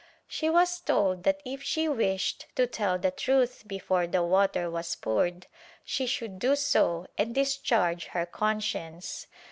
She 0.25 0.49
was 0.49 0.79
told 0.79 1.21
that 1.25 1.41
if 1.45 1.61
she 1.61 1.87
wished 1.87 2.47
to 2.55 2.65
tell 2.65 2.97
the 2.97 3.11
truth 3.11 3.65
before 3.67 4.07
the 4.07 4.23
water 4.23 4.67
was 4.67 4.95
poured 4.95 5.45
she 5.83 6.07
should 6.07 6.39
do 6.39 6.55
so 6.55 7.05
and 7.19 7.35
discharge 7.35 8.05
her 8.05 8.25
conscience. 8.25 9.27